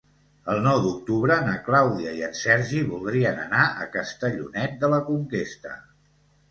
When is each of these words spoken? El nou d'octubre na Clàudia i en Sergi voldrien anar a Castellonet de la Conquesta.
El 0.53 0.61
nou 0.67 0.79
d'octubre 0.85 1.35
na 1.49 1.53
Clàudia 1.67 2.13
i 2.21 2.25
en 2.29 2.33
Sergi 2.41 2.81
voldrien 2.95 3.41
anar 3.45 3.69
a 3.85 3.89
Castellonet 3.99 4.77
de 4.83 4.93
la 4.97 5.05
Conquesta. 5.13 5.81